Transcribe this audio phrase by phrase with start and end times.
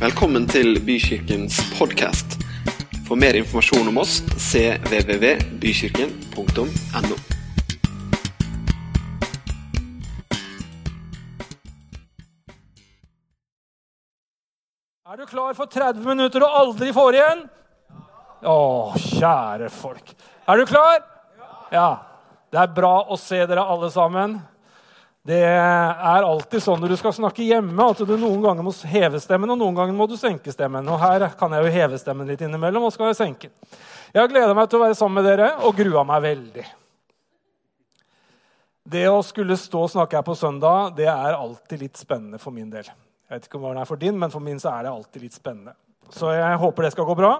[0.00, 2.40] Velkommen til Bykirkens podkast.
[3.04, 7.16] For mer informasjon om oss cvvvbykirken.no.
[15.04, 17.44] Er du klar for 30 minutter og aldri får igjen?
[18.40, 20.16] Å, kjære folk.
[20.48, 21.04] Er du klar?
[21.76, 22.00] Ja.
[22.48, 24.40] Det er bra å se dere alle sammen.
[25.30, 29.20] Det er alltid sånn når du skal snakke hjemme, at du noen ganger må heve
[29.22, 30.88] stemmen, og noen ganger må du senke stemmen.
[30.90, 33.50] Og her kan jeg jo heve stemmen litt innimellom, og skal jeg senke.
[34.10, 36.64] Jeg har gleda meg til å være sammen med dere og grua meg veldig.
[38.90, 42.56] Det å skulle stå og snakke her på søndag, det er alltid litt spennende for
[42.56, 42.88] min del.
[42.90, 45.28] Jeg vet ikke om det er for din, men for min så er det alltid
[45.28, 45.76] litt spennende.
[46.10, 47.36] Så jeg håper det skal gå bra.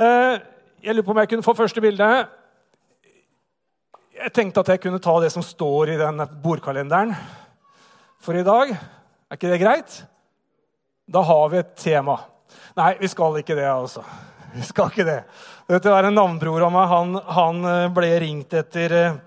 [0.00, 0.38] Eh,
[0.80, 2.08] jeg lurer på om jeg kunne få første bilde.
[4.24, 7.10] Jeg tenkte at jeg kunne ta det som står i den bordkalenderen
[8.24, 8.70] for i dag.
[8.72, 9.96] Er ikke det greit?
[11.04, 12.14] Da har vi et tema.
[12.78, 14.00] Nei, vi skal ikke det, altså.
[14.54, 15.18] Vi skal ikke det.
[15.68, 16.86] Dette er en navnbror av meg.
[16.88, 19.18] Han, han eh, ble ringt etter eh,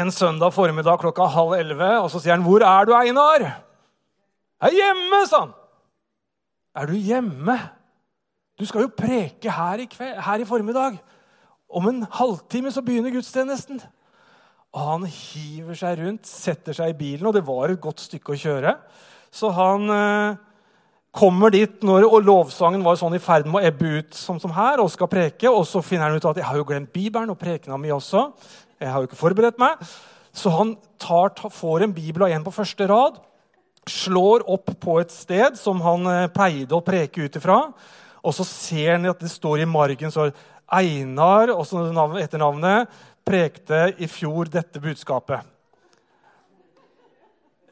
[0.00, 1.90] en søndag formiddag klokka halv elleve.
[2.06, 5.52] Og så sier han, 'Hvor er du, Einar?' 'Jeg er hjemme', sa han.
[6.72, 7.58] 'Er du hjemme?'
[8.56, 10.96] Du skal jo preke her i, kveld, her i formiddag.
[11.66, 13.80] Om en halvtime så begynner gudstjenesten.
[14.76, 18.34] Og han hiver seg rundt, setter seg i bilen, og det var et godt stykke
[18.34, 18.74] å kjøre.
[19.34, 20.36] Så han eh,
[21.16, 24.52] kommer dit når og lovsangen var sånn i ferd med å ebbe ut, som, som
[24.56, 25.48] her, og skal preke.
[25.50, 28.28] Og så finner han ut at jeg har jo glemt Bibelen og prekena mi også.
[28.82, 29.80] Jeg har jo ikke forberedt meg.
[30.36, 33.16] Så han tar, tar, får en bibel av en på første rad,
[33.88, 37.62] slår opp på et sted som han eh, pleide å preke ut ifra.
[38.26, 40.28] Og så ser han at det står i margen så
[40.72, 41.84] Einar, også
[42.20, 42.90] etternavnet,
[43.26, 45.44] prekte i fjor dette budskapet.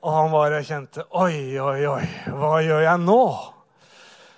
[0.04, 2.04] Og han bare kjente Oi, oi, oi,
[2.36, 3.24] hva gjør jeg nå?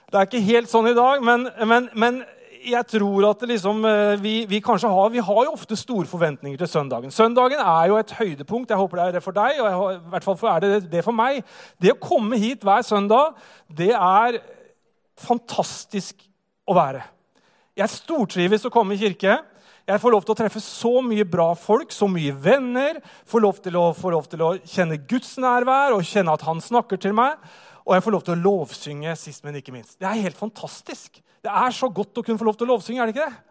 [0.06, 2.20] Det er ikke helt sånn i dag, men, men, men
[2.66, 3.82] jeg tror at liksom,
[4.22, 7.14] vi, vi, kanskje har, vi har jo ofte store forventninger til søndagen.
[7.14, 8.70] Søndagen er jo et høydepunkt.
[8.70, 11.02] Jeg håper det er det for deg, og jeg, i hvert fall er det det
[11.06, 11.42] for meg.
[11.82, 14.40] Det å komme hit hver søndag, det er
[15.26, 16.22] fantastisk
[16.66, 17.04] å være.
[17.76, 19.36] Jeg stortrives å komme i kirke.
[19.86, 23.02] Jeg får lov til å treffe så mye bra folk, så mye venner.
[23.28, 26.62] Får lov til å, får lov til å kjenne Guds nærvær og kjenne at han
[26.64, 27.36] snakker til meg.
[27.84, 29.98] Og jeg får lov til å lovsynge sist, men ikke minst.
[30.00, 31.20] Det er helt fantastisk.
[31.44, 33.44] Det er så godt å kunne få lov til å lovsynge, er det ikke det?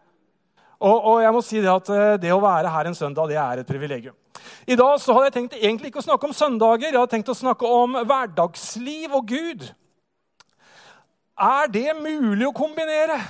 [0.75, 3.39] Og, og jeg må si det at eh, det å være her en søndag, det
[3.39, 4.17] er et privilegium.
[4.67, 6.89] I dag så hadde jeg tenkt egentlig ikke å snakke om søndager.
[6.89, 9.69] Jeg hadde tenkt å snakke om hverdagsliv og Gud.
[11.39, 13.21] Er det mulig å kombinere?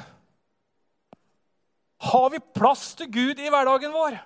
[2.06, 4.18] Har vi plass til Gud i hverdagen vår?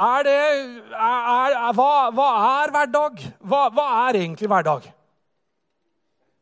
[0.00, 2.28] Er det er, er, hva, hva,
[2.62, 3.24] er hverdag?
[3.44, 4.86] Hva, hva, er egentlig hverdag?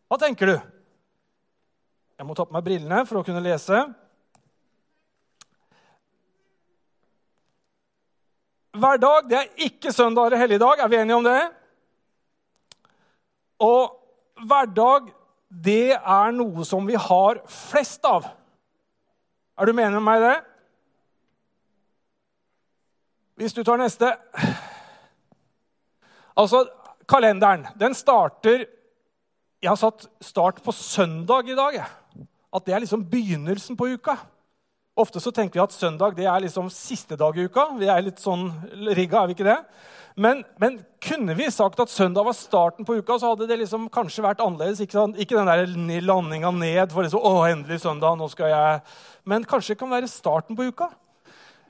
[0.09, 0.55] Hva tenker du?
[2.19, 3.81] Jeg må ta på meg brillene for å kunne lese.
[8.79, 10.85] Hverdag det er ikke søndag eller helligdag.
[10.85, 11.41] Er vi enige om det?
[13.65, 15.11] Og hverdag,
[15.49, 18.29] det er noe som vi har flest av.
[19.59, 20.37] Er du enig med meg i det?
[23.39, 24.13] Hvis du tar neste
[26.39, 26.63] Altså,
[27.11, 28.69] kalenderen, den starter
[29.59, 31.81] Jeg har satt start på søndag i dag.
[32.55, 34.15] At det er liksom begynnelsen på uka.
[34.99, 37.69] Ofte så tenker vi at søndag det er liksom siste dag i uka.
[37.79, 38.49] Vi er litt sånn
[38.97, 39.61] rigga, er vi ikke det?
[40.19, 43.85] Men, men, kunne vi sagt at søndag var starten på uka, så hadde det liksom
[43.95, 44.81] kanskje vært annerledes.
[44.83, 48.81] Ikke, ikke den der landinga ned for liksom, å, endelig søndag, nå skal jeg...
[49.29, 50.91] Men kanskje det kan være starten på uka.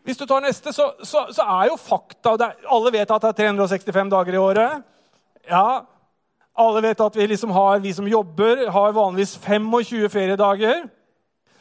[0.09, 3.35] Hvis du tar neste, så, så, så er jo fakta er, Alle vet at det
[3.35, 4.87] er 365 dager i året.
[5.45, 5.83] Ja,
[6.57, 10.87] alle vet at vi, liksom har, vi som jobber, har vanligvis 25 feriedager.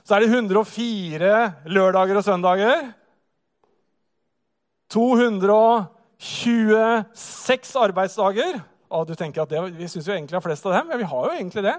[0.08, 2.94] Så er det 104 lørdager og søndager.
[4.88, 8.64] 226 arbeidsdager.
[8.88, 11.22] Og du tenker at det, Vi syns egentlig har flest av dem, men vi har
[11.28, 11.76] jo egentlig det.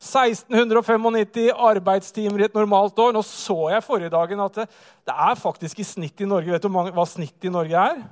[0.00, 3.12] 1695 arbeidstimer i et normalt år.
[3.12, 4.68] Nå så jeg forrige dagen at det,
[5.04, 8.08] det er faktisk i snitt i Norge Vet du hva snitt i Norge er?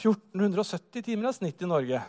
[0.00, 2.00] 1470 timer er snitt i Norge.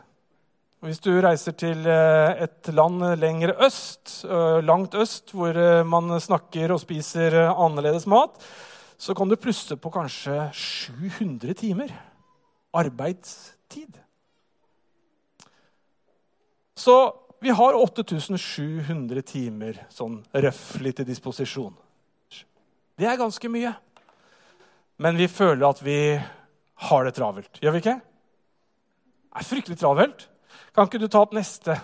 [0.79, 6.13] Hvis du reiser til eh, et land lenger øst, eh, langt øst, hvor eh, man
[6.23, 8.39] snakker og spiser annerledes mat,
[8.95, 11.91] så kan du plusse på kanskje 700 timer
[12.71, 13.99] arbeidstid.
[16.79, 16.95] Så
[17.43, 21.75] vi har 8700 timer sånn røftlig til disposisjon.
[22.95, 23.75] Det er ganske mye.
[24.99, 25.99] Men vi føler at vi
[26.87, 27.59] har det travelt.
[27.59, 27.99] Gjør vi ikke?
[27.99, 30.29] Det er fryktelig travelt.
[30.75, 31.75] Kan ikke du ta opp neste?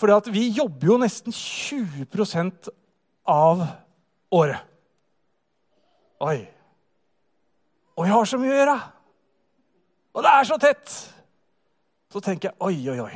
[0.00, 2.70] For vi jobber jo nesten 20%
[3.30, 3.62] av
[4.34, 4.64] året.
[6.24, 6.38] Oi.
[7.94, 8.76] Og vi har så mye å gjøre!
[10.14, 10.96] Og det er så tett!
[12.14, 13.14] Så tenker jeg oi, oi, oi.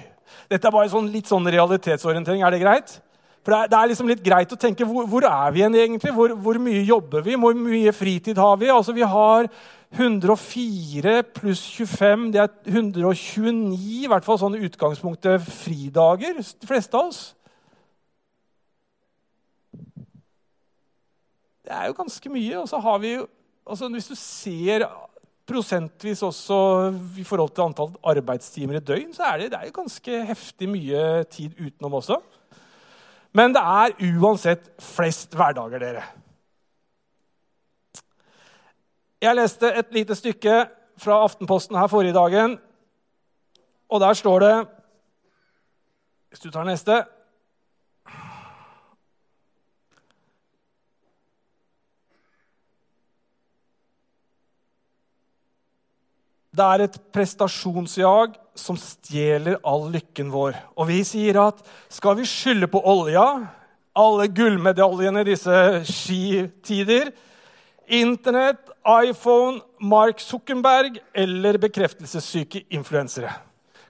[0.50, 2.43] Dette er bare sånn, litt sånn realitetsorientering.
[2.43, 2.97] Er det greit?
[3.49, 5.77] For det er, det er, liksom litt greit å tenke hvor, hvor er vi igjen
[5.81, 6.11] egentlig?
[6.12, 7.33] Hvor, hvor, mye jobber vi?
[7.41, 8.69] Hvor mye fritid har vi?
[8.69, 9.49] Altså, Vi har
[9.89, 13.73] 104 pluss 25, det er 129
[14.03, 17.25] i hvert fall sånn utgangspunktet fridager, de fleste av oss.
[21.65, 22.55] Det er jo ganske mye.
[22.61, 23.27] Og så har vi jo
[23.65, 24.85] altså Hvis du ser
[25.49, 26.59] prosentvis også
[27.17, 31.25] i forhold til antall arbeidstimer i døgn, så er det, det er ganske heftig mye
[31.33, 32.21] tid utenom også.
[33.33, 36.05] Men det er uansett flest hverdager, dere.
[39.23, 40.57] Jeg leste et lite stykke
[40.99, 42.59] fra Aftenposten her forrige dagen,
[43.89, 44.57] og der står det
[46.29, 47.05] Hvis du tar neste
[56.59, 60.57] Det er et prestasjonsjag som stjeler all lykken vår.
[60.75, 61.61] Og vi sier at
[61.93, 63.25] skal vi skylde på olja,
[63.99, 67.13] alle gullmedaljene i disse skitider,
[67.89, 73.31] Internett, iPhone, Mark Zuckerberg eller bekreftelsessyke influensere?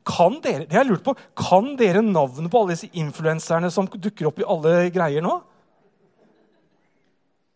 [0.06, 4.29] Kan dere, det jeg lurt på, kan dere navnet på alle disse influenserne som dukker
[4.29, 5.35] opp i alle greier nå?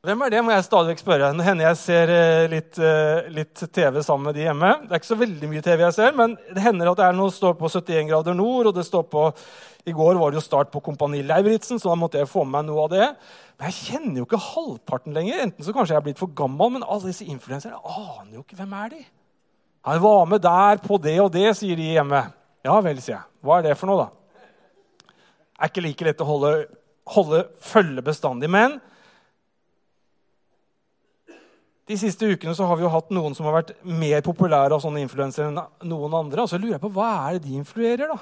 [0.02, 1.28] Hvem er det, må jeg stadig spørre.
[1.30, 4.70] Nå hender jeg ser eh, litt, eh, litt, TV sammen med de hjemme.
[4.80, 7.14] Det er ikke så veldig mye TV jeg ser, men det hender at det er
[7.14, 9.28] noe står på 71 grader nord, og det står på
[9.86, 12.56] I går var det jo start på Kompani Lauritzen, så da måtte jeg få med
[12.56, 13.08] meg noe av det.
[13.54, 15.46] Men jeg kjenner jo ikke halvparten lenger.
[15.46, 18.58] Enten så kanskje jeg er blitt for gammel, men alle disse influenserne aner jo ikke
[18.58, 19.02] hvem er de
[19.86, 22.26] Han var med der på det og det, sier de hjemme.
[22.66, 23.28] Ja vel, sier jeg.
[23.38, 25.12] Hva er det for noe, da?
[25.14, 26.56] Det er ikke like lett å holde,
[27.06, 28.50] holde følge bestandig.
[28.50, 28.82] Men
[31.90, 34.82] de siste ukene så har vi jo hatt noen som har vært mer populære av
[34.84, 35.58] sånne influensere enn
[35.90, 36.44] noen andre.
[36.44, 38.18] Og så lurer jeg på, Hva er det de influerer, da?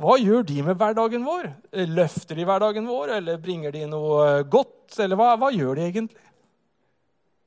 [0.00, 1.48] Hva gjør de med hverdagen vår?
[1.90, 4.98] Løfter de hverdagen vår, eller bringer de noe godt?
[5.00, 6.28] Eller hva, hva gjør de egentlig?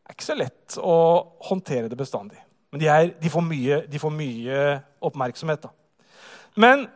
[0.04, 0.98] Det er ikke så lett å
[1.48, 2.42] håndtere det bestandig.
[2.74, 4.60] Men de, er, de, får, mye, de får, mye,
[5.06, 5.66] oppmerksomhet.
[5.66, 5.72] da.
[6.58, 6.88] Men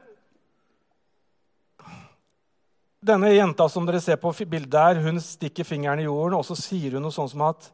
[3.07, 6.57] denne jenta som dere ser på bildet her, hun stikker fingeren i jorden, og så
[6.57, 7.69] sier hun noe sånt som at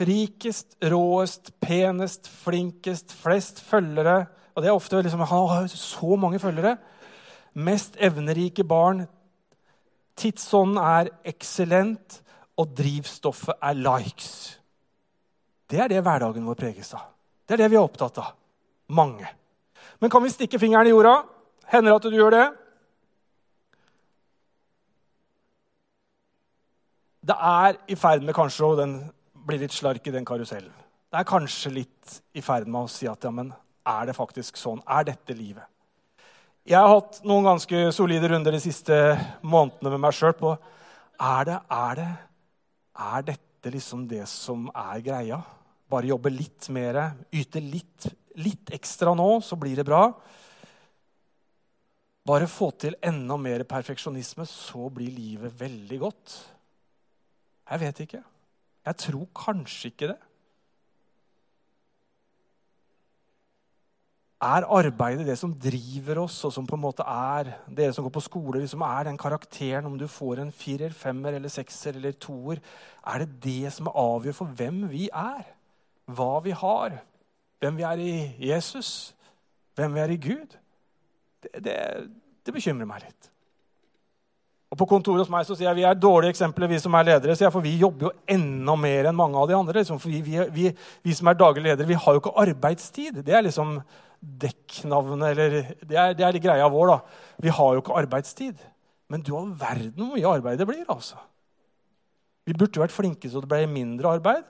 [0.00, 4.26] Rikest, råest, penest, flinkest, flest følgere.
[4.54, 6.76] Og det er ofte liksom, Han har så mange følgere.
[7.54, 9.06] Mest evnerike barn.
[10.16, 12.22] Tidsånden er eksellent,
[12.56, 14.58] og drivstoffet er likes.
[15.70, 17.08] Det er det hverdagen vår preges av.
[17.46, 18.32] Det er det vi er opptatt av.
[18.88, 19.26] Mange.
[20.00, 21.18] Men kan vi stikke fingeren i jorda?
[21.72, 22.46] Hender det at du gjør det?
[27.26, 28.96] Det er i ferd med kanskje den
[29.46, 30.74] blir litt slark i den karusellen.
[31.06, 33.52] Det er kanskje litt i ferd med å si at ja, men
[33.86, 34.82] er det faktisk sånn?
[34.90, 35.64] Er dette livet?
[36.66, 38.96] Jeg har hatt noen ganske solide runder de siste
[39.46, 40.56] månedene med meg sjøl på
[41.16, 42.08] er det, er det,
[43.06, 45.38] er dette liksom det som er greia?
[45.88, 46.98] Bare jobbe litt mer,
[47.30, 48.08] yte litt,
[48.42, 50.02] litt ekstra nå, så blir det bra.
[52.26, 56.40] Bare få til enda mer perfeksjonisme, så blir livet veldig godt.
[57.70, 58.26] Jeg vet ikke.
[58.86, 60.20] Jeg tror kanskje ikke det.
[64.46, 68.12] Er arbeidet det som driver oss, og som på en måte er dere som går
[68.18, 72.18] på skole, liksom er den karakteren, om du får en firer, femmer, eller sekser eller
[72.20, 72.60] toer,
[73.06, 75.48] er det det som avgjør for hvem vi er?
[76.06, 76.98] Hva vi har?
[77.64, 78.12] Hvem vi er i
[78.50, 79.14] Jesus?
[79.74, 80.58] Hvem vi er i Gud?
[81.42, 81.78] Det, det,
[82.44, 83.32] det bekymrer meg litt.
[84.66, 87.06] Og På kontoret hos meg så sier jeg vi er dårlige eksempler, vi som er
[87.06, 87.36] ledere.
[87.54, 89.78] For vi jobber jo enda mer enn mange av de andre.
[89.78, 90.00] Liksom.
[90.02, 90.72] For vi, vi, vi,
[91.06, 93.22] vi, som er daglige ledere, vi har jo ikke arbeidstid.
[93.26, 93.76] Det er liksom
[94.42, 95.56] dekknavnet, eller
[95.86, 96.90] Det er, det er greia vår.
[96.90, 97.22] da.
[97.46, 98.66] Vi har jo ikke arbeidstid.
[99.12, 100.84] Men du all verden hvor mye arbeid det blir.
[100.88, 101.20] altså.
[102.46, 104.44] Vi burde jo vært flinke så det ble mindre arbeid.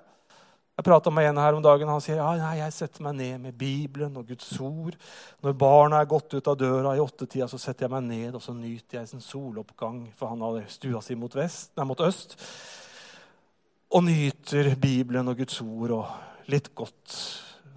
[0.77, 1.89] Jeg prata med en her om dagen.
[1.89, 4.99] Han sier ja, nei, jeg setter meg ned med Bibelen og Guds ord.
[5.41, 8.45] Når barna er gått ut av døra i åttetida, så setter jeg meg ned og
[8.45, 10.03] så nyter jeg en soloppgang.
[10.19, 12.37] For han hadde stua si mot, vest, nei, mot øst.
[13.97, 17.17] Og nyter Bibelen og Guds ord og litt godt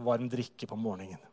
[0.03, 1.23] varm drikke på morgenen.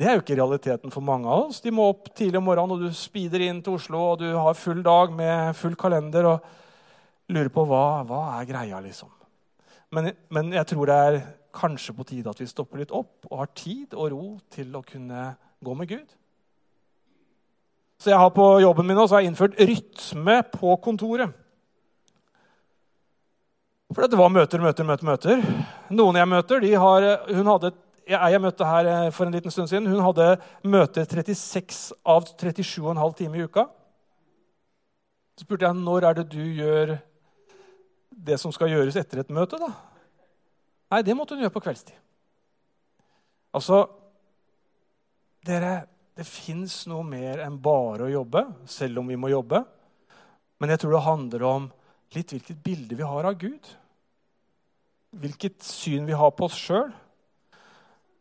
[0.00, 1.60] Det er jo ikke realiteten for mange av oss.
[1.60, 4.56] De må opp tidlig om morgenen, og du speeder inn til Oslo, og du har
[4.56, 6.52] full dag med full kalender og
[7.28, 9.12] lurer på hva, hva er greia, liksom.
[9.90, 11.20] Men, men jeg tror det er
[11.54, 14.84] kanskje på tide at vi stopper litt opp og har tid og ro til å
[14.86, 16.16] kunne gå med Gud.
[18.00, 21.34] Så jeg har på jobben min også har jeg innført rytme på kontoret.
[23.90, 25.04] For det var møter, møter, møter.
[25.04, 25.42] møter.
[25.90, 27.72] Noen jeg møter, de har Hun hadde
[28.10, 29.90] jeg, jeg møtte her eh, for en liten stund siden.
[29.90, 33.66] Hun hadde møter 36 av 37,5 timer i uka.
[35.38, 36.96] Så spurte jeg når er det du gjør
[38.20, 39.58] det som skal gjøres etter et møte.
[39.60, 39.70] da?
[40.90, 41.96] Nei, det måtte hun gjøre på kveldstid.
[43.56, 43.82] Altså
[45.40, 49.62] Dere, det fins noe mer enn bare å jobbe, selv om vi må jobbe.
[50.60, 51.68] Men jeg tror det handler om
[52.12, 53.70] litt hvilket bilde vi har av Gud.
[55.16, 56.90] Hvilket syn vi har på oss sjøl.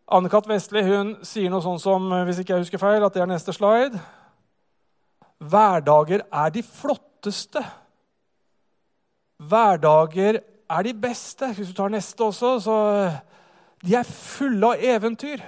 [0.09, 0.47] Anne-Kat.
[0.49, 3.53] Vestli hun sier noe sånn som hvis ikke jeg husker feil, at det er neste
[3.53, 3.99] slide.
[5.39, 7.61] Hverdager er de flotteste.
[9.39, 11.53] Hverdager er de beste.
[11.53, 12.77] Hvis du tar neste også, så
[13.79, 15.39] De er fulle av eventyr.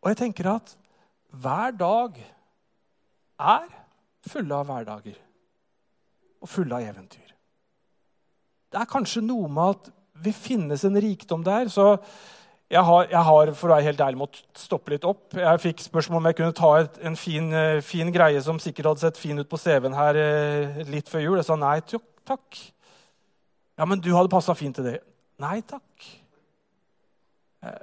[0.00, 0.76] Og jeg tenker at
[1.30, 2.16] hver dag
[3.38, 3.66] er
[4.26, 5.18] fulle av hverdager
[6.40, 7.28] og fulle av eventyr.
[8.72, 9.90] Det er kanskje noe med at
[10.24, 11.68] vi finnes en rikdom der.
[11.68, 11.98] så
[12.70, 15.34] jeg har, jeg har, for å være helt ærlig, måttet stoppe litt opp.
[15.34, 18.92] Jeg fikk spørsmål om jeg kunne ta et, en fin, eh, fin, greie som sikkert
[18.92, 21.40] hadde sett fin ut på CV-en her eh, litt før jul.
[21.40, 22.62] Jeg sa nei takk.
[23.74, 25.00] Ja, men du hadde passa fint til det.
[25.42, 26.06] Nei takk.
[27.66, 27.82] Eh,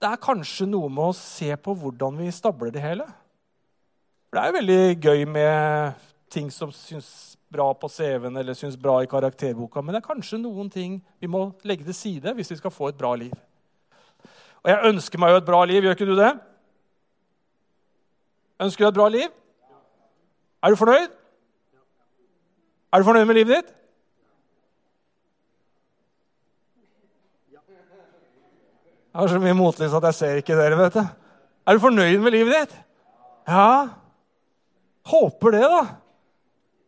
[0.00, 3.04] det er kanskje noe med å se på hvordan vi stabler det hele.
[4.30, 8.80] For det er jo veldig gøy med ting som syns bra på CV-en eller syns
[8.80, 12.56] bra i karakterboka, men det er kanskje noen ting vi må legge til side hvis
[12.56, 13.36] vi skal få et bra liv.
[14.64, 16.32] Og jeg ønsker meg jo et bra liv, gjør ikke du det?
[18.64, 19.32] Ønsker du et bra liv?
[20.64, 21.10] Er du fornøyd?
[22.92, 23.74] Er du fornøyd med livet ditt?
[29.14, 30.78] Jeg har så mye motlys at jeg ser ikke dere.
[30.78, 31.04] vet du.
[31.66, 32.72] Er du fornøyd med livet ditt?
[33.46, 33.88] Ja.
[35.06, 35.82] Håper det, da.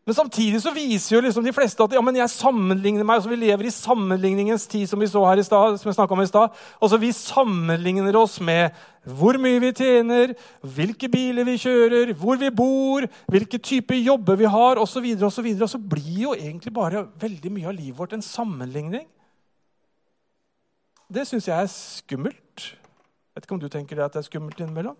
[0.07, 3.17] Men samtidig så viser jo liksom de fleste at ja, men jeg sammenligner meg.
[3.19, 6.23] altså Vi lever i sammenligningens tid, som vi så her i sted, som jeg om
[6.23, 6.61] i stad.
[6.79, 8.71] Altså, vi sammenligner oss med
[9.03, 14.47] hvor mye vi tjener, hvilke biler vi kjører, hvor vi bor, hvilke typer jobber vi
[14.47, 15.11] har osv.
[15.19, 18.23] Og, så videre, og, så blir jo egentlig bare veldig mye av livet vårt en
[18.23, 19.09] sammenligning.
[21.11, 22.69] Det syns jeg er skummelt.
[22.71, 24.95] Jeg vet ikke om du tenker det at det er skummelt innimellom?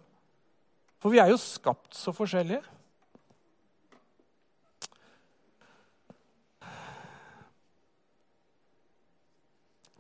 [0.99, 2.65] For vi er jo skapt så forskjellige.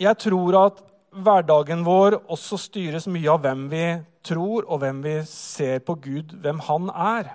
[0.00, 0.80] Jeg tror at
[1.16, 3.84] hverdagen vår også styres mye av hvem vi
[4.26, 7.30] tror, og hvem vi ser på Gud, hvem han er.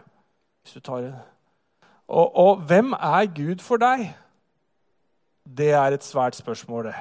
[0.62, 1.14] Hvis du tar det.
[2.12, 4.12] Og, og hvem er Gud for deg?
[5.48, 7.00] Det er et svært spørsmål, det.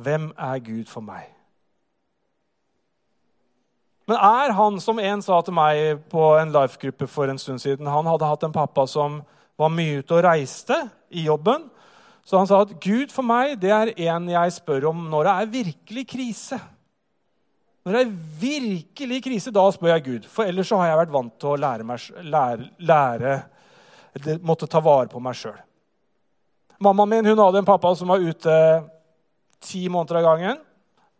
[0.00, 1.26] Hvem er Gud for meg?
[4.08, 7.86] Men er han, som en sa til meg på en life-gruppe for en stund siden
[7.86, 9.20] Han hadde hatt en pappa som
[9.60, 10.78] var mye ute og reiste
[11.10, 11.68] i jobben.
[12.24, 15.32] Så han sa at Gud for meg det er en jeg spør om når det
[15.32, 16.60] er virkelig krise.
[17.84, 18.12] Når det er
[18.42, 20.28] virkelig krise, da spør jeg Gud.
[20.28, 23.34] For ellers så har jeg vært vant til å lære, meg, lære, lære
[24.44, 25.58] måtte ta vare på meg sjøl.
[26.80, 28.54] Mammaen min hun hadde en pappa som var ute
[29.60, 30.62] ti måneder av gangen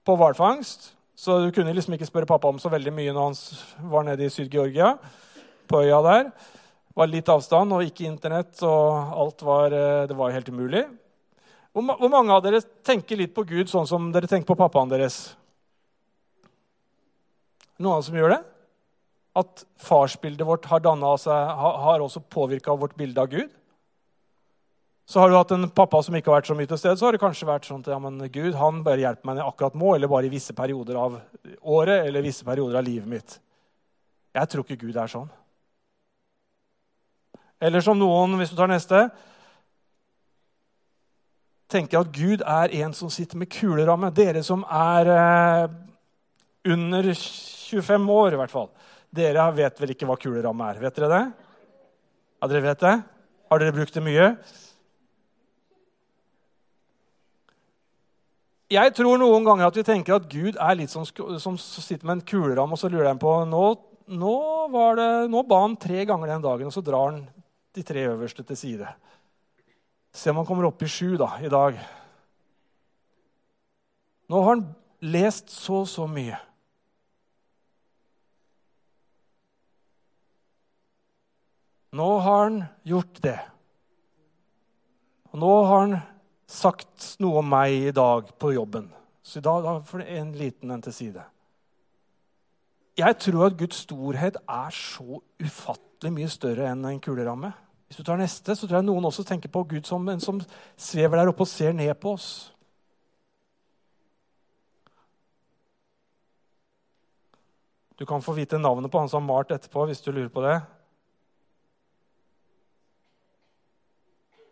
[0.04, 0.92] på hvalfangst.
[1.20, 4.24] Så du kunne liksom ikke spørre pappa om så veldig mye når han var nede
[4.24, 4.94] i Syd-Georgia.
[5.68, 6.30] på øya der
[7.00, 10.84] var litt avstand og ikke Internett, og alt var, eh, det var helt umulig.
[11.72, 15.36] Hvor, mange av dere tenker litt på Gud sånn som dere tenker på pappaen deres?
[17.78, 18.40] Noen av dere som gjør det?
[19.40, 20.82] At farsbildet vårt har,
[21.22, 21.54] seg,
[21.86, 23.54] har også påvirka vårt bilde av Gud?
[25.06, 27.06] Så har du hatt en pappa som ikke har vært så mye til stede, så
[27.06, 29.94] har det kanskje vært sånn at ja, men Gud han bare hjelper meg akkurat nå,
[29.94, 31.16] eller bare i visse perioder av
[31.62, 33.38] året eller visse perioder av livet mitt.
[34.34, 35.30] Jeg tror ikke Gud er sånn.
[37.60, 39.08] Eller som noen, hvis du tar neste
[41.70, 44.10] tenker at Gud er en som sitter med kuleramme.
[44.14, 45.76] Dere som er eh,
[46.72, 48.70] under 25 år, i hvert fall.
[49.14, 50.82] Dere vet vel ikke hva kuleramme er?
[50.82, 51.22] Vet dere det?
[52.40, 52.96] Ja, dere vet det?
[53.50, 54.32] Har dere brukt det mye?
[58.70, 62.20] Jeg tror noen ganger at vi tenker at Gud er litt som, som sitter med
[62.20, 63.64] en kuleramme, og så lurer han på nå,
[64.14, 64.34] nå,
[64.98, 67.24] det, nå ba han tre ganger den dagen, og så drar han
[67.74, 68.88] de tre øverste til side.
[70.12, 71.78] Se om han kommer opp i sju da, i dag.
[74.30, 74.64] Nå har han
[75.00, 76.38] lest så så mye.
[81.94, 83.38] Nå har han gjort det.
[85.30, 85.98] Og nå har han
[86.50, 88.88] sagt noe om meg i dag på jobben.
[89.22, 91.26] Så da får det en liten en til side.
[92.98, 97.52] Jeg tror at Guds storhet er så ufattelig mye større enn en kuleramme.
[97.90, 100.40] Hvis du tar neste, så tror jeg noen også tenker på Gud som en som
[100.80, 102.30] svever der oppe og ser ned på oss.
[108.00, 110.40] Du kan få vite navnet på han som har malt etterpå, hvis du lurer på
[110.46, 110.54] det.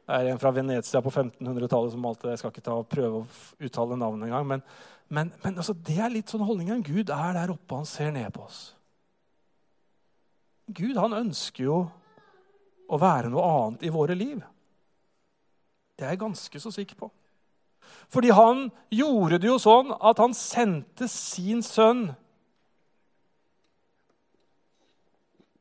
[0.09, 2.35] Det er en fra Venezia på 1500-tallet som malte det.
[2.35, 3.27] Jeg skal ikke ta og prøve å
[3.65, 4.47] uttale navnet engang.
[4.49, 4.67] Men,
[5.09, 6.85] men, men altså, det er litt sånn holdningen.
[6.85, 8.61] Gud er der oppe, han ser ned på oss.
[10.69, 11.79] Gud han ønsker jo
[12.89, 14.41] å være noe annet i våre liv.
[15.97, 17.11] Det er jeg ganske så sikker på.
[18.13, 22.11] Fordi han gjorde det jo sånn at han sendte sin sønn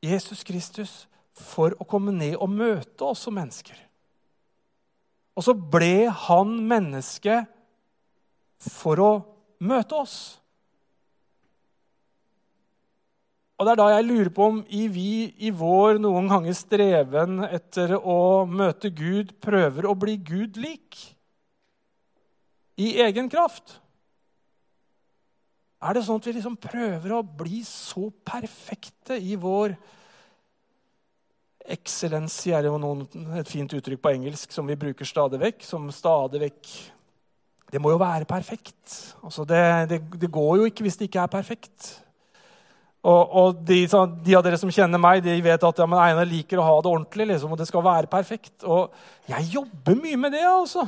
[0.04, 0.94] Jesus Kristus
[1.38, 3.78] for å komme ned og møte oss som mennesker.
[5.38, 7.44] Og så ble han menneske
[8.58, 9.12] for å
[9.62, 10.18] møte oss.
[13.58, 15.12] Og det er da jeg lurer på om vi
[15.42, 21.00] i vår noen ganger streven etter å møte Gud prøver å bli Gud lik
[22.78, 23.80] i egen kraft.
[25.82, 29.74] Er det sånn at vi liksom prøver å bli så perfekte i vår
[31.68, 33.02] Excellency er jo noen,
[33.36, 35.66] et fint uttrykk på engelsk som vi bruker stadig vekk.
[35.68, 36.70] Som stadig vekk
[37.74, 39.18] Det må jo være perfekt.
[39.20, 39.60] Altså det,
[39.90, 41.90] det, det, går jo ikke hvis det ikke er perfekt.
[43.06, 46.60] Og, og de, de, av dere som kjenner meg, de vet at ja, Einar liker
[46.60, 47.28] å ha det ordentlig.
[47.30, 48.56] Liksom, og det skal være perfekt.
[48.66, 48.90] Og
[49.30, 50.88] jeg jobber mye med det, altså.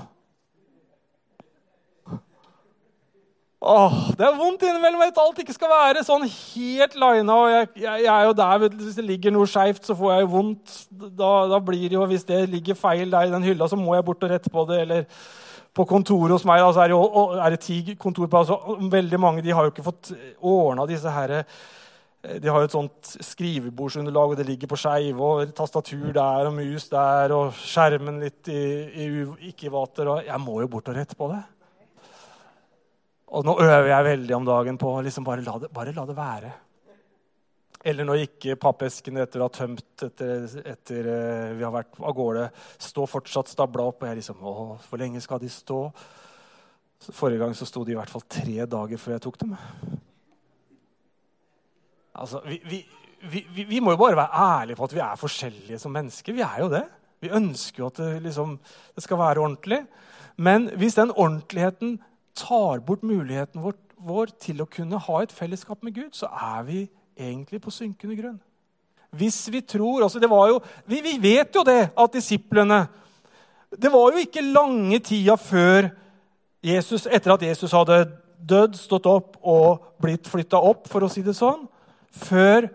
[3.60, 7.34] Åh, Det er vondt innimellom at alt ikke skal være sånn helt lina.
[7.36, 10.24] og jeg, jeg, jeg, er jo der, Hvis det ligger noe skeivt, så får jeg
[10.24, 10.78] jo vondt.
[10.96, 13.96] Da, da, blir det jo, Hvis det ligger feil der i den hylla, så må
[13.96, 14.82] jeg bort og rette på det.
[14.82, 15.06] eller
[15.76, 18.58] på kontoret hos meg så er, det jo, er det ti kontor på, altså,
[18.92, 20.10] Veldig mange de har jo ikke fått
[20.42, 21.44] ordna disse her,
[22.20, 26.58] De har jo et sånt skrivebordsunderlag, og det ligger på skeive, og tastatur der og
[26.58, 28.64] mus der, og skjermen litt i,
[29.06, 29.08] i
[29.54, 30.10] ikke-vater.
[30.12, 31.40] og Jeg må jo bort og rette på det.
[33.30, 36.06] Og nå øver jeg veldig om dagen på å liksom bare, la det, bare la
[36.10, 36.52] det være.
[37.88, 42.16] Eller når ikke pappeskene etter å ha tømt etter, etter uh, vi har vært av
[42.18, 42.50] gårde,
[42.90, 44.04] står fortsatt stabla opp.
[44.04, 44.56] Og jeg liksom Å,
[44.90, 45.80] hvor lenge skal de stå?
[47.16, 49.56] Forrige gang så sto de i hvert fall tre dager før jeg tok dem.
[52.16, 55.80] Altså, vi, vi, vi, vi, må jo bare være ærlige på at vi er forskjellige
[55.80, 56.34] som mennesker.
[56.34, 56.86] Vi er jo det.
[57.22, 58.60] Vi ønsker jo at det, liksom,
[58.96, 59.84] det skal være ordentlig.
[60.38, 62.00] Men hvis den ordentligheten
[62.36, 66.64] tar bort muligheten vår, vår, til å kunne ha et fellesskap med Gud, så er
[66.64, 66.86] vi
[67.20, 68.40] egentlig på synkende grunn.
[69.12, 72.84] Hvis vi tror altså det var jo, vi, vi vet jo det at disiplene
[73.70, 75.90] Det var jo ikke lange tida før
[76.64, 78.00] Jesus, etter at Jesus hadde
[78.40, 81.68] dødd, stått opp og blitt flytta opp, for å si det sånn,
[82.16, 82.70] før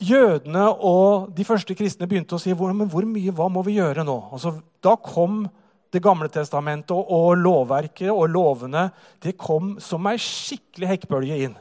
[0.00, 4.04] jødene og de første kristne begynte å si hvor, hvor mye, hva må vi gjøre
[4.06, 4.16] nå?
[4.32, 5.44] Altså, da kom
[5.90, 8.88] det gamle testamentet og, og lovverket og lovene
[9.22, 11.56] det kom som ei skikkelig hekkbølge inn.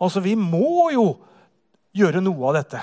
[0.00, 1.12] Altså, Vi må jo
[1.96, 2.80] gjøre noe av dette.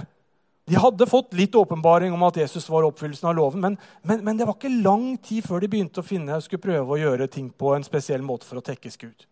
[0.68, 4.36] De hadde fått litt åpenbaring om at Jesus var oppfyllelsen av loven, men, men, men,
[4.36, 7.48] det var ikke lang tid før de begynte å finne skulle prøve å gjøre ting
[7.56, 9.28] på en spesiell måte for å tekkes Gud.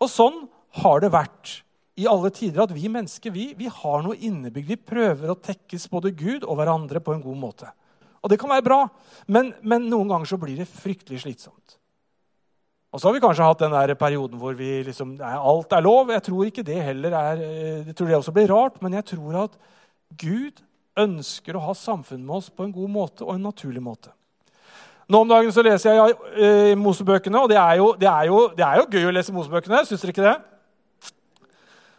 [0.00, 0.46] Og sånn
[0.80, 1.58] har det vært
[1.98, 4.70] i alle tider at vi mennesker vi, vi har noe innebygd.
[4.70, 7.70] Vi prøver å tekkes både Gud og hverandre på en god måte.
[8.22, 8.80] Og det kan være bra,
[9.30, 11.76] men, men, noen ganger så blir det fryktelig slitsomt.
[12.88, 16.12] Og så har vi kanskje hatt den der perioden hvor vi liksom, alt er lov.
[16.14, 19.06] Jeg tror ikke det heller er, eh, jeg tror det også blir rart, men jeg
[19.12, 19.58] tror at
[20.18, 20.62] Gud
[20.98, 24.14] ønsker å ha samfunn med oss på en god måte og en naturlig måte.
[25.08, 28.40] Nå om dagen så leser jeg uh, Mosebøkene, og det er, jo, det, er jo,
[28.56, 29.80] det er, jo, gøy å lese Mosebøkene.
[29.88, 30.34] Syns dere ikke det?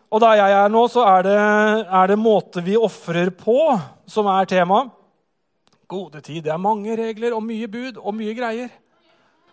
[0.09, 1.39] Og der jeg er nå, så er det,
[1.85, 3.59] er det måte vi ofrer på,
[4.09, 4.95] som er temaet
[5.89, 6.43] gode tid.
[6.45, 8.73] Det er mange regler og mye bud og mye greier.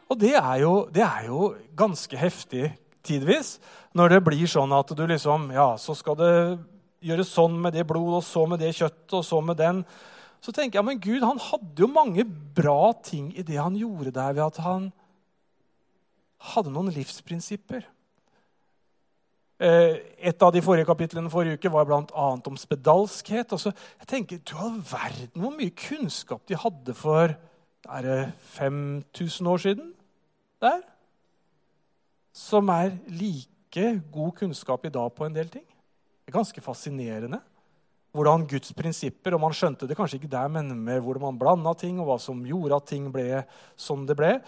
[0.07, 2.71] Og det er jo, det er jo ganske heftig
[3.07, 3.57] tidvis
[3.97, 6.35] når det blir sånn at du liksom Ja, så skal det
[7.07, 9.83] gjøres sånn med det blod, og så med det kjøttet, og så med den.
[10.43, 14.13] Så tenker jeg, men Gud han hadde jo mange bra ting i det han gjorde
[14.15, 14.89] der, ved at han
[16.53, 17.87] hadde noen livsprinsipper.
[19.57, 19.97] Eh,
[20.29, 22.27] et av de forrige kapitlene forrige uke var bl.a.
[22.37, 23.55] om spedalskhet.
[23.57, 27.33] Altså, jeg tenker, Du all verden hvor mye kunnskap de hadde for
[27.87, 29.93] er det 5000 år siden.
[30.61, 30.83] Der.
[32.33, 35.65] Som er like god kunnskap i dag på en del ting.
[35.65, 37.41] Det er ganske fascinerende.
[38.13, 41.73] Hvordan Guds prinsipper og Man skjønte det kanskje ikke der, men med hvordan man blanda
[41.75, 43.45] ting, og hva som gjorde at ting ble
[43.77, 44.41] som det ble.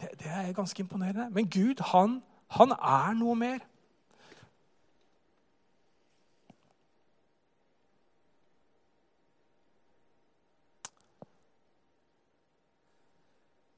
[0.00, 1.30] Det, det er ganske imponerende.
[1.30, 3.58] Men Gud, han, han er noe mer.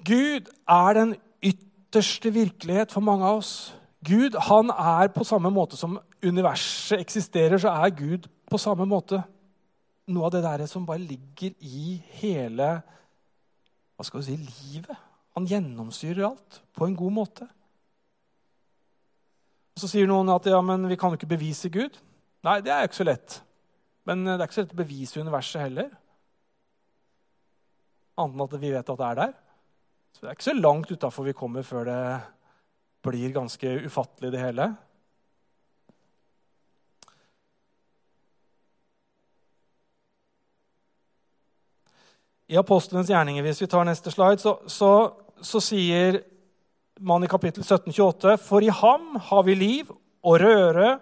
[0.04, 3.52] Gud er den ytterste virkelighet for mange av oss.
[4.04, 9.22] Gud han er på samme måte som universet eksisterer, så er Gud på samme måte
[10.08, 12.78] noe av det der som bare ligger i hele
[13.98, 14.94] hva skal vi si, livet.
[15.34, 17.48] Han gjennomsyrer alt på en god måte.
[19.74, 21.98] Og Så sier noen at ja, men vi kan jo ikke bevise Gud.
[22.46, 23.40] Nei, det er jo ikke så lett.
[24.06, 25.90] Men det er ikke så lett å bevise universet heller.
[28.18, 29.36] Annet enn at vi vet at det er der.
[30.18, 31.98] Så det er ikke så langt utafor vi kommer før det
[33.06, 34.66] blir ganske ufattelig, det hele.
[42.50, 44.90] I Apostelens gjerninger, hvis vi tar neste slide, så, så,
[45.38, 46.24] så sier
[46.98, 49.94] man i kapittel 1728.: For i ham har vi liv
[50.26, 50.96] og røre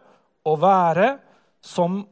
[0.45, 1.15] og være,
[1.65, 2.03] som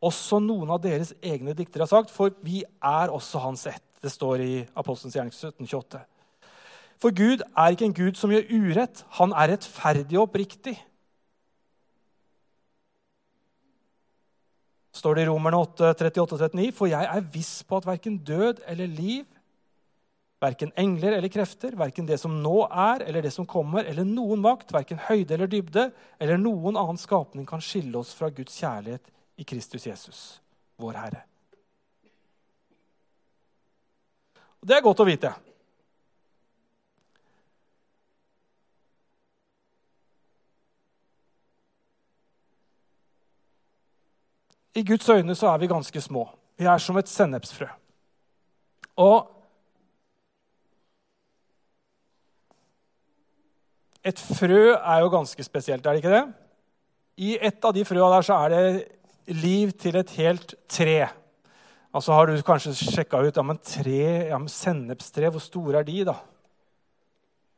[0.00, 3.84] også noen av deres egne diktere har sagt, for vi er også hans ett.
[4.00, 6.08] Det står i Apostelens gjerning 1728.
[6.98, 9.04] For Gud er ikke en Gud som gjør urett.
[9.20, 10.78] Han er rettferdig og oppriktig.
[14.98, 18.90] står det i Romerne 8, 38-39, for jeg er viss på at verken død eller
[18.90, 19.26] liv,
[20.42, 24.42] verken engler eller krefter, verken det som nå er eller det som kommer, eller noen
[24.42, 29.10] makt, verken høyde eller dybde, eller noen annen skapning kan skille oss fra Guds kjærlighet
[29.38, 30.22] i Kristus Jesus,
[30.78, 31.24] vår Herre.
[34.58, 35.30] Det er godt å vite.
[44.76, 46.28] I Guds øyne så er vi ganske små.
[46.58, 47.66] Vi er som et sennepsfrø.
[48.98, 49.30] Og
[54.04, 56.24] et frø er jo ganske spesielt, er det ikke det?
[57.18, 61.08] I et av de frøa der så er det liv til et helt tre.
[61.94, 65.88] Altså Har du kanskje sjekka ut ja, men tre, ja, men sennepstre, hvor store er
[65.88, 66.14] de, da?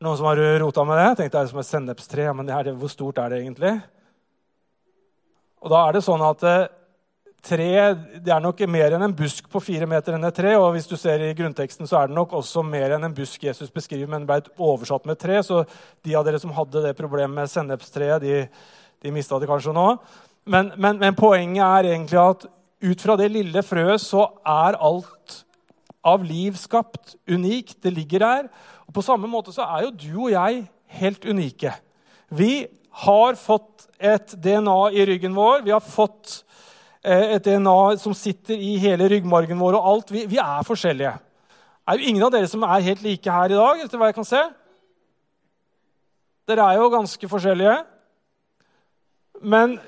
[0.01, 1.09] Noen som har rota med det?
[1.19, 2.23] Tenkte er som et sennepstre.
[2.25, 3.75] Ja, men det det, hvor stort er det egentlig?
[5.61, 6.69] Og da er det sånn at eh,
[7.41, 7.69] tre
[8.21, 10.53] det er nok mer enn en busk på fire meter enn et tre.
[10.59, 13.43] Og hvis du ser i grunnteksten, så er det nok også mer enn en busk
[13.47, 15.41] Jesus beskriver, men ble oversatt med tre.
[15.45, 15.63] Så
[16.05, 18.43] de av dere som hadde det problemet med sennepstreet, de,
[19.01, 19.87] de mista det kanskje nå.
[20.49, 22.45] Men, men, men, poenget er egentlig at
[22.81, 25.41] ut fra det lille frøet så er alt
[26.05, 27.77] av liv skapt unikt.
[27.81, 28.51] Det ligger der.
[28.87, 30.63] Og på samme måte så er jo du og jeg
[30.97, 31.73] helt unike.
[32.29, 32.65] Vi
[33.05, 35.61] har fått et DNA i ryggen vår.
[35.65, 36.41] Vi har fått
[37.01, 40.11] et DNA som sitter i hele ryggmargen vår og alt.
[40.13, 41.13] Vi, vi, er forskjellige.
[41.81, 43.81] Det er jo ingen av dere som er helt like her i dag.
[43.81, 44.41] etter hva jeg kan se.
[46.49, 47.79] Dere er jo ganske forskjellige.
[49.41, 49.79] Men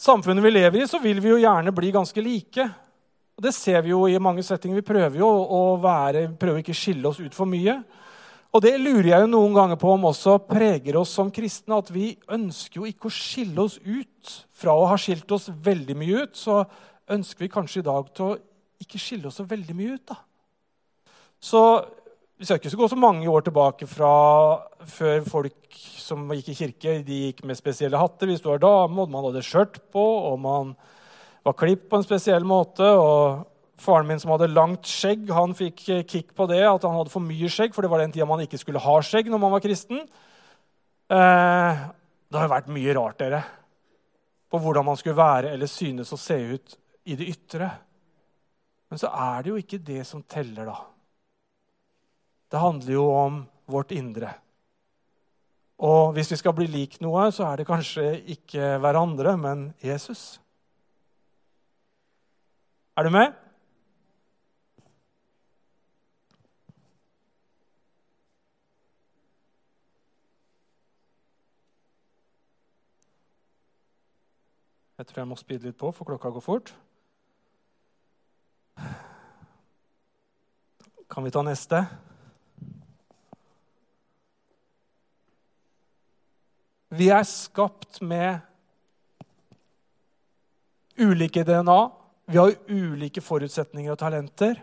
[0.00, 2.68] samfunnet vi lever i, så vil vi jo gjerne bli ganske like.
[3.36, 4.78] Og Det ser vi jo i mange settinger.
[4.78, 7.80] Vi prøver jo å være, prøver ikke å skille oss ut for mye.
[8.50, 11.78] Og det lurer jeg jo noen ganger på om også preger oss som kristne.
[11.78, 14.32] At vi ønsker jo ikke å skille oss ut.
[14.50, 16.64] Fra å ha skilt oss veldig mye ut, så
[17.10, 18.38] ønsker vi kanskje i dag til å
[18.82, 20.04] ikke skille oss så veldig mye ut.
[20.10, 20.18] da.
[21.40, 21.62] Så
[22.40, 24.10] vi skal ikke gå så mange år tilbake fra
[24.88, 28.30] før folk som gikk i kirke, de gikk med spesielle hatter.
[28.32, 30.74] Hvis du var dame og man hadde skjørt på, og man
[31.46, 32.82] var klipp på en spesiell måte.
[32.82, 33.46] og
[33.80, 37.12] Faren min som hadde langt skjegg, han fikk eh, kick på det, at han hadde
[37.12, 39.54] for mye skjegg, for det var den tida man ikke skulle ha skjegg når man
[39.54, 40.02] var kristen.
[41.10, 41.80] Eh,
[42.30, 43.40] det har vært mye rart, dere,
[44.50, 46.76] på hvordan man skulle være eller synes å se ut
[47.08, 47.70] i det ytre.
[48.90, 50.78] Men så er det jo ikke det som teller, da.
[52.50, 54.32] Det handler jo om vårt indre.
[55.80, 60.34] Og hvis vi skal bli lik noe, så er det kanskje ikke hverandre, men Jesus.
[62.98, 63.32] Er du med?
[75.00, 76.70] Jeg tror jeg må speede litt på, for klokka går fort.
[81.08, 81.78] Kan vi ta neste?
[86.92, 88.44] Vi er skapt med
[91.00, 91.78] ulike DNA.
[92.28, 94.60] Vi har ulike forutsetninger og talenter.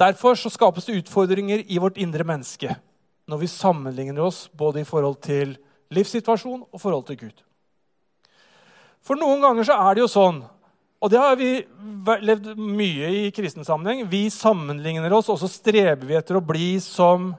[0.00, 2.80] Derfor så skapes det utfordringer i vårt indre menneske
[3.28, 5.58] når vi sammenligner oss både i forhold til
[5.94, 7.42] livssituasjon og forhold til Gud.
[9.06, 10.44] For noen ganger så er det jo sånn,
[10.96, 11.60] Og det har vi
[12.24, 14.06] levd mye i kristen sammenheng.
[14.08, 17.34] Vi sammenligner oss, og så streber vi etter å bli som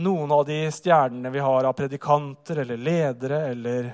[0.00, 3.90] noen av de stjernene vi har av predikanter eller ledere eller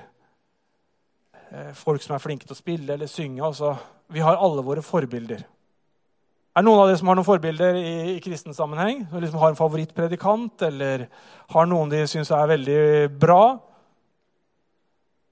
[1.49, 3.41] eh, folk som er flinke til å spille eller synge.
[3.43, 3.73] Altså,
[4.13, 5.41] vi har alle våre forbilder.
[6.57, 9.03] Er det noen av dere som har noen forbilder i, i kristen sammenheng?
[9.11, 11.03] Som liksom har en favorittpredikant, eller
[11.53, 12.79] har noen de syns er veldig
[13.21, 13.59] bra?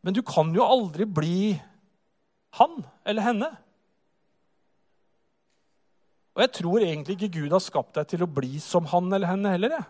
[0.05, 1.39] Men du kan jo aldri bli
[2.59, 2.75] han
[3.09, 3.49] eller henne.
[6.37, 9.31] Og jeg tror egentlig ikke Gud har skapt deg til å bli som han eller
[9.31, 9.79] henne heller.
[9.79, 9.89] Jeg,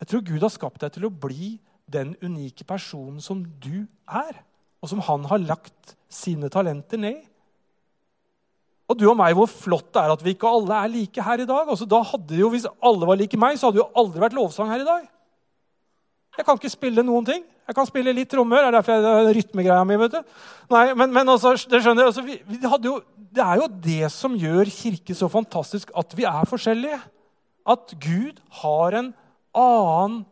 [0.00, 1.50] jeg tror Gud har skapt deg til å bli
[1.84, 4.40] den unike personen som du er,
[4.80, 7.29] og som han har lagt sine talenter ned i.
[8.90, 11.44] Og du og meg, hvor flott det er at vi ikke alle er like her
[11.44, 11.68] i dag.
[11.70, 14.34] Altså, da hadde jo, Hvis alle var like meg, så hadde det jo aldri vært
[14.34, 15.06] lovsang her i dag.
[16.38, 17.44] Jeg kan ikke spille noen ting.
[17.70, 18.64] Jeg kan spille litt trommer.
[18.64, 19.98] Det er derfor jeg har rytmegreia mi.
[20.00, 20.34] vet du.
[20.74, 22.96] Nei, men, men altså, det skjønner altså, vi, vi jo,
[23.30, 26.98] Det er jo det som gjør kirke så fantastisk, at vi er forskjellige.
[27.70, 29.12] At Gud har en
[29.54, 30.24] annen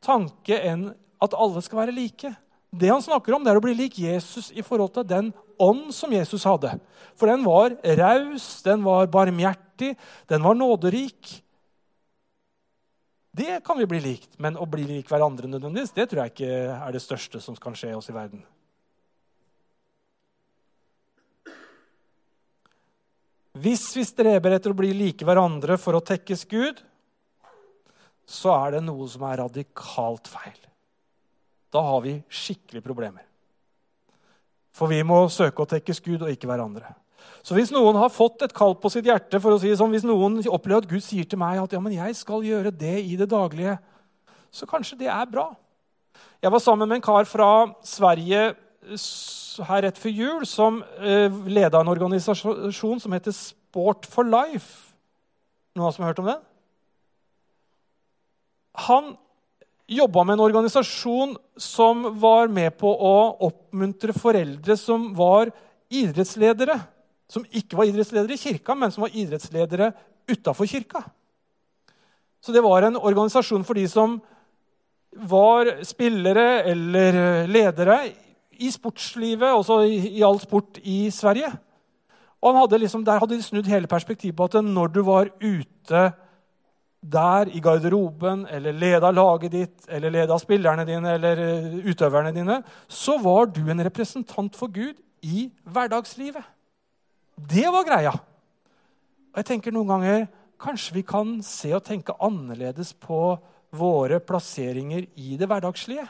[0.00, 2.32] tanke enn at alle skal være like.
[2.70, 5.90] Det han snakker om, det er å bli lik Jesus i forhold til den ånd
[5.94, 6.76] som Jesus hadde.
[7.18, 9.96] For den var raus, den var barmhjertig,
[10.30, 11.40] den var nåderik.
[13.34, 16.54] Det kan vi bli likt, men å bli lik hverandre nødvendigvis, det tror jeg ikke
[16.78, 18.42] er det største som kan skje oss i verden.
[23.60, 26.78] Hvis vi streber etter å bli like hverandre for å tekkes Gud,
[28.30, 30.58] så er det noe som er radikalt feil.
[31.70, 33.26] Da har vi skikkelig problemer.
[34.74, 36.92] For vi må søke å tekkes Gud og ikke hverandre.
[37.44, 40.06] Så hvis noen har fått et kall på sitt hjerte, for å si sånn, hvis
[40.06, 43.16] noen opplever at Gud sier til meg at ja, men jeg skal gjøre det i
[43.18, 43.78] det daglige,
[44.52, 45.50] så kanskje det er bra.
[46.42, 47.50] Jeg var sammen med en kar fra
[47.86, 48.50] Sverige
[49.60, 54.94] her rett før jul som eh, leda en organisasjon som heter Sport for Life.
[55.76, 56.40] Noen som har hørt om den?
[58.88, 59.12] Han
[59.90, 63.14] jobba med en organisasjon som var med på å
[63.48, 65.50] oppmuntre foreldre som var
[65.90, 66.78] idrettsledere.
[67.30, 69.92] Som ikke var idrettsledere i kirka, men som var idrettsledere
[70.30, 71.02] utafor kirka.
[72.40, 74.20] Så det var en organisasjon for de som
[75.10, 77.98] var spillere eller ledere
[78.60, 81.50] i sportslivet, også i, all sport i Sverige.
[82.40, 86.10] Og hadde liksom, Der hadde de snudd hele perspektivet på at når du var ute
[87.00, 92.60] der i garderoben eller leda laget ditt eller leda spillerne dine eller eh, utøverne dine,
[92.88, 96.44] så var du en representant for Gud i hverdagslivet.
[97.40, 98.12] Det var greia.
[99.30, 100.28] Og jeg tenker noen ganger
[100.60, 103.38] Kanskje vi kan se og tenke annerledes på
[103.72, 106.04] våre plasseringer i det hverdagslige.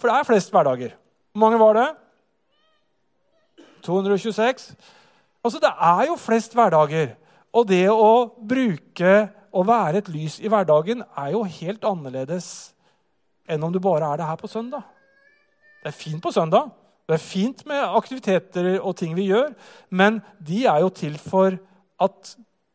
[0.00, 0.96] For det er flest hverdager.
[1.30, 1.86] Hvor mange var det?
[3.86, 4.74] 226.
[5.44, 7.14] Altså, Det er jo flest hverdager.
[7.56, 9.12] Og det å bruke
[9.56, 12.48] å være et lys i hverdagen er jo helt annerledes
[13.48, 14.84] enn om du bare er det her på søndag.
[15.80, 16.68] Det er fint på søndag.
[17.06, 19.52] Det er fint med aktiviteter og ting vi gjør,
[19.94, 21.54] men de er jo til for
[22.02, 22.32] at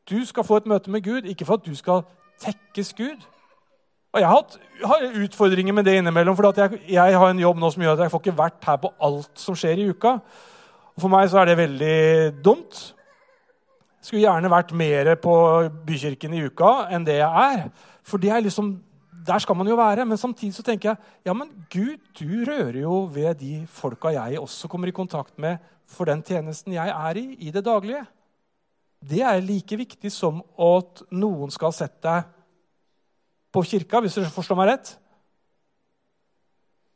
[0.10, 2.06] du skal få et møte med Gud, ikke for at du skal
[2.40, 3.28] tekkes Gud.
[4.12, 7.70] Og Jeg har hatt utfordringer med det innimellom, for jeg, jeg, har en jobb nå
[7.72, 10.18] som gjør at jeg får ikke vært her på alt som skjer i uka.
[10.96, 12.00] Og For meg så er det veldig
[12.44, 12.82] dumt.
[14.02, 15.34] Skulle gjerne vært mer på
[15.86, 17.68] Bykirken i uka enn det jeg er.
[18.02, 18.74] For det er liksom,
[19.28, 20.06] der skal man jo være.
[20.10, 24.42] Men samtidig så tenker jeg ja, men Gud, du rører jo ved de folka jeg
[24.42, 25.62] også kommer i kontakt med
[25.92, 28.06] for den tjenesten jeg er i i det daglige.
[29.02, 32.30] Det er like viktig som at noen skal sette deg
[33.52, 34.92] på kirka, hvis du forstår meg rett.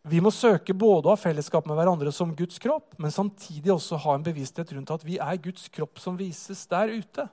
[0.06, 3.98] Vi må søke både å ha fellesskap med hverandre som Guds kropp, men samtidig også
[4.04, 7.26] ha en bevissthet rundt at vi er Guds kropp som vises der ute.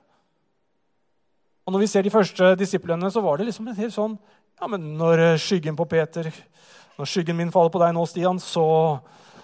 [1.63, 4.17] Og Når vi ser de første disiplene, så var det liksom en helt sånn
[4.59, 6.29] ja, men Når skyggen på Peter,
[6.97, 8.65] når skyggen min faller på deg nå, Stian, så,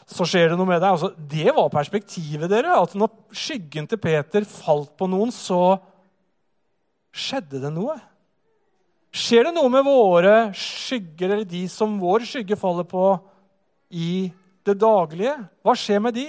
[0.09, 0.89] så skjer det noe med deg.
[0.93, 2.77] Altså, det var perspektivet, dere.
[2.77, 5.79] At når skyggen til Peter falt på noen, så
[7.09, 7.97] skjedde det noe.
[9.09, 13.15] Skjer det noe med våre skygger, eller de som vår skygge faller på,
[13.89, 14.29] i
[14.67, 15.33] det daglige?
[15.65, 16.27] Hva skjer med de?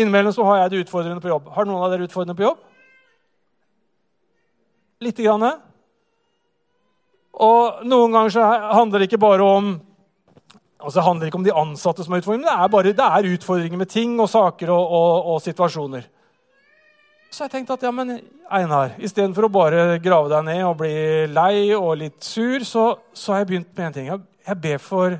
[0.00, 1.50] Innimellom har jeg det utfordrende på jobb.
[1.52, 2.62] Har noen av dere utfordrende på jobb?
[5.04, 5.44] Lite grann.
[7.40, 9.70] Og noen ganger så handler det ikke bare om
[10.80, 13.06] altså det handler ikke om de ansatte som er utfordringer, men det er, bare, det
[13.06, 16.06] er utfordringer med ting og saker og, og, og situasjoner.
[17.30, 18.16] Så jeg tenkte at ja, men
[18.50, 20.94] Einar, istedenfor å bare grave deg ned og bli
[21.30, 24.08] lei og litt sur, så, så har jeg begynt med én ting.
[24.48, 25.14] Jeg ber for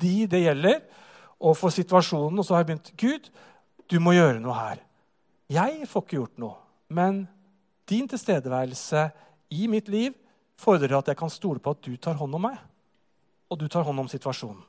[0.00, 0.80] de det gjelder,
[1.40, 2.40] og for situasjonen.
[2.40, 3.30] Og så har jeg begynt Gud,
[3.90, 4.82] du må gjøre noe her.
[5.50, 6.58] Jeg får ikke gjort noe,
[6.94, 7.22] men
[7.90, 9.06] din tilstedeværelse
[9.54, 10.14] i mitt liv
[10.60, 12.58] fordrer at jeg kan stole på at du tar hånd om meg,
[13.50, 14.62] og du tar hånd om situasjonen.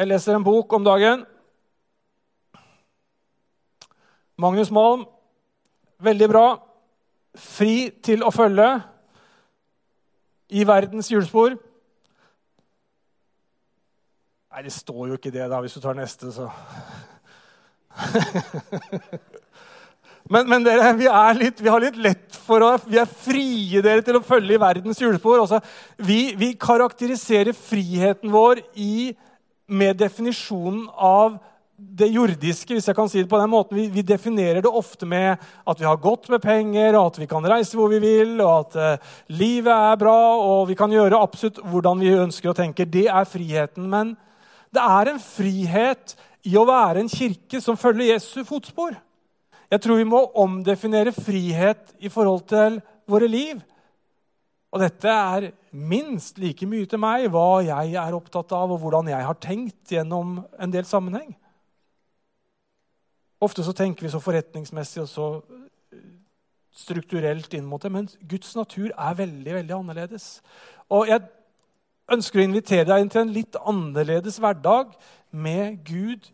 [0.00, 1.26] Jeg leser en bok om dagen.
[4.40, 5.02] Magnus Malm.
[6.00, 6.44] Veldig bra.
[7.36, 8.70] Fri til å følge
[10.56, 11.58] i verdens hjulspor.
[14.48, 16.48] Nei, det står jo ikke det, da, hvis du tar neste, så
[20.32, 21.08] Men, men dere, vi,
[21.42, 24.62] litt, vi, har litt lett for å Vi er frie dere til å følge i
[24.62, 25.42] verdens hjulspor.
[25.42, 25.60] Altså,
[26.00, 29.10] vi, vi karakteriserer friheten vår i,
[29.70, 31.38] med definisjonen av
[31.80, 33.78] det jordiske, hvis jeg kan si det på den måten.
[33.78, 37.28] Vi, vi, definerer det ofte med at vi har godt med penger, og at vi
[37.30, 41.20] kan reise hvor vi vil, og at uh, livet er bra, og vi kan gjøre
[41.20, 42.90] absolutt hvordan vi ønsker og tenker.
[42.90, 43.88] Det er friheten.
[43.88, 44.12] Men
[44.74, 48.92] det er en frihet i å være en kirke som følger Jesu fotspor.
[49.70, 52.80] Jeg tror vi må omdefinere frihet i forhold til
[53.10, 53.60] våre liv.
[54.70, 59.10] Og dette er minst like mye til meg hva jeg er opptatt av, og hvordan
[59.10, 61.32] jeg har tenkt gjennom en del sammenheng.
[63.42, 66.06] Ofte så tenker vi så forretningsmessig og så eh,
[66.76, 70.32] strukturelt inn mot det, men Guds natur er veldig veldig annerledes.
[70.92, 71.24] Og Jeg
[72.10, 74.94] ønsker å invitere deg inn til en litt annerledes hverdag
[75.30, 76.26] med Gud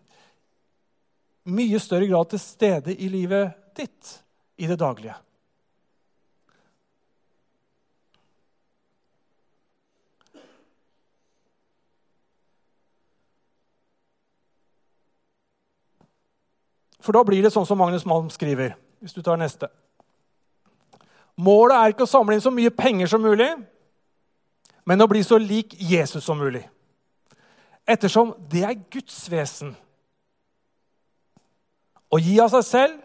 [1.47, 4.17] mye større grad til stede i livet ditt
[4.59, 5.15] i det daglige.
[17.07, 18.75] For da blir det sånn som Magnus Malm skriver.
[19.01, 19.69] hvis du tar neste.
[21.37, 23.51] Målet er ikke å samle inn så mye penger som mulig,
[24.89, 26.65] men å bli så lik Jesus som mulig.
[27.87, 29.77] Ettersom det er Guds vesen.
[32.11, 32.97] Å gi av seg selv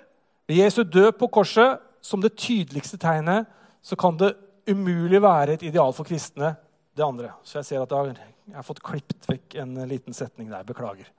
[0.47, 3.45] ved Jesu død på korset som det tydeligste tegnet,
[3.81, 4.33] så kan det
[4.69, 6.55] umulig være et ideal for kristne,
[6.97, 7.33] det andre.
[7.43, 10.65] Så jeg ser at jeg har fått klippet vekk en liten setning der.
[10.67, 11.09] Beklager.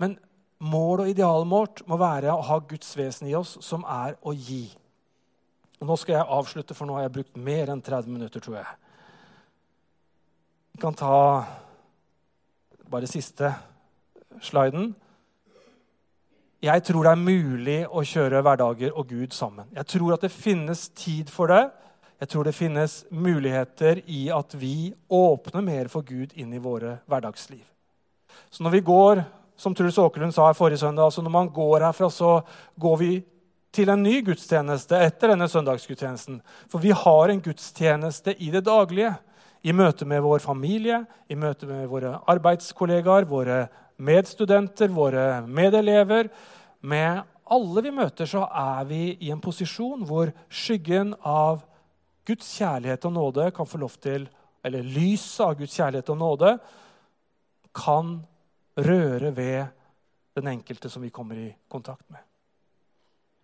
[0.00, 0.16] Men
[0.60, 4.34] Målet og idealet vårt må være å ha Guds vesen i oss, som er å
[4.36, 4.66] gi.
[5.80, 8.58] Og Nå skal jeg avslutte, for nå har jeg brukt mer enn 30 minutter, tror
[8.58, 8.74] jeg.
[10.76, 11.16] Vi kan ta
[12.90, 13.54] bare siste
[14.44, 14.92] sliden.
[16.60, 19.70] Jeg tror det er mulig å kjøre hverdager og Gud sammen.
[19.72, 21.70] Jeg tror at det finnes tid for det.
[22.20, 26.98] Jeg tror det finnes muligheter i at vi åpner mer for Gud inn i våre
[27.08, 27.64] hverdagsliv.
[28.52, 29.22] Så når vi går
[29.60, 32.40] som Truls Åkerlund sa her forrige søndag, altså når man går herfra, så
[32.80, 33.10] går vi
[33.74, 36.40] til en ny gudstjeneste etter denne søndagsgudstjenesten.
[36.70, 39.12] For vi har en gudstjeneste i det daglige.
[39.62, 43.66] I møte med vår familie, i møte med våre arbeidskollegaer, våre
[44.00, 46.30] medstudenter, våre medelever.
[46.80, 51.60] Med alle vi møter, så er vi i en posisjon hvor skyggen av
[52.24, 54.28] Guds kjærlighet og nåde kan få lov til
[54.60, 56.48] Eller lyset av Guds kjærlighet og nåde
[57.72, 58.18] kan
[58.86, 59.66] røre ved
[60.38, 62.20] den enkelte som vi kommer i kontakt med.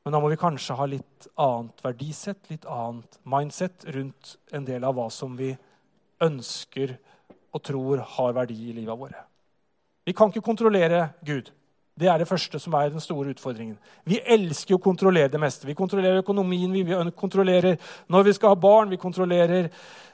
[0.05, 4.87] Men da må vi kanskje ha litt annet verdisett, litt annet mindset rundt en del
[4.87, 5.51] av hva som vi
[6.23, 6.95] ønsker
[7.57, 9.25] og tror har verdi i livet våre.
[10.07, 11.51] Vi kan ikke kontrollere Gud.
[11.97, 13.77] Det er det første som er den store utfordringen.
[14.05, 15.65] Vi elsker å kontrollere det meste.
[15.65, 16.85] Vi kontrollerer økonomien, vi
[17.17, 17.79] kontrollerer
[18.13, 19.71] når vi skal ha barn, vi kontrollerer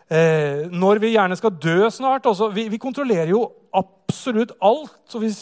[0.06, 2.28] eh, når vi gjerne skal dø snart.
[2.54, 3.42] Vi, vi, kontrollerer jo
[3.74, 4.94] absolutt alt.
[5.10, 5.32] Så vi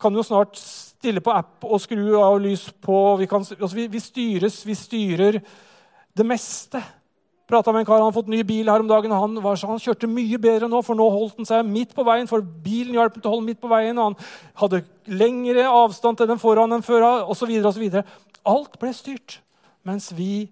[0.00, 3.00] kan jo snart stille på app og skru av lys på.
[3.22, 5.40] Vi, kan, altså, vi, vi styres, vi styrer
[6.16, 6.84] det meste.
[7.46, 9.12] Prata med en kar, Han har fått ny bil her om dagen.
[9.12, 12.04] og han, var, han, kjørte mye bedre nå, for nå holdt han seg midt på
[12.04, 12.26] veien.
[12.26, 14.16] for Bilen hjalp til å holde midt på veien, og han
[14.62, 17.06] hadde lengre avstand til den foran enn før.
[17.28, 18.04] Og så videre, og videre.
[18.46, 19.40] Alt ble styrt.
[19.86, 20.48] Mens vi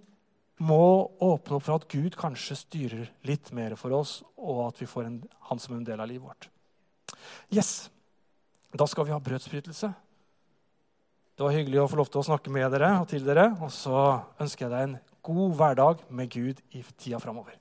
[0.62, 4.86] må åpne opp for at Gud kanskje styrer litt mer for oss, og at vi
[4.86, 5.18] får en,
[5.50, 6.48] han som en del av livet vårt.
[7.50, 7.90] Yes,
[8.74, 9.92] Da skal vi ha brødsbrytelse.
[11.34, 13.52] Det var hyggelig å få lov til å snakke med dere og til dere.
[13.62, 14.00] Og så
[14.42, 17.56] ønsker jeg deg en god hverdag med Gud i tida framover.